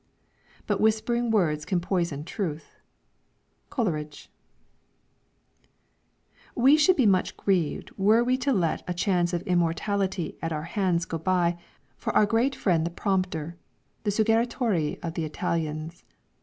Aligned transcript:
"But 0.65 0.81
whispering 0.81 1.29
words 1.29 1.63
can 1.63 1.79
poison 1.79 2.23
truth." 2.23 2.79
COLERIDGE. 3.69 4.31
We 6.55 6.75
should 6.75 6.95
be 6.95 7.05
much 7.05 7.37
grieved 7.37 7.91
were 7.99 8.23
we 8.23 8.35
to 8.39 8.51
let 8.51 8.81
a 8.89 8.95
chance 8.95 9.31
of 9.31 9.43
immortality 9.43 10.39
at 10.41 10.51
our 10.51 10.63
hands 10.63 11.05
go 11.05 11.19
by, 11.19 11.59
for 11.97 12.15
our 12.15 12.25
great 12.25 12.55
friend 12.55 12.83
the 12.83 12.89
prompter 12.89 13.57
the 14.03 14.09
suggeritore 14.09 14.97
of 15.03 15.13
the 15.13 15.23
Italians. 15.23 16.03